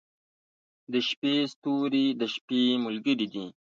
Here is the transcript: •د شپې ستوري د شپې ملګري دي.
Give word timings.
•د 0.91 0.93
شپې 1.07 1.33
ستوري 1.51 2.05
د 2.19 2.21
شپې 2.33 2.61
ملګري 2.85 3.27
دي. 3.33 3.45